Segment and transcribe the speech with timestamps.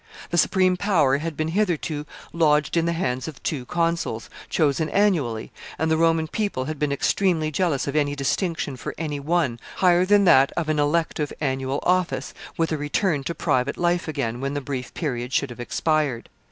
[0.31, 5.51] The supreme power had been hitherto lodged in the hands of two consuls, chosen annually,
[5.77, 10.03] and the Roman people had been extremely jealous of any distinction for any one, higher
[10.03, 14.55] than that of an elective annual office, with a return to private life again when
[14.55, 16.29] the brief period should have expired.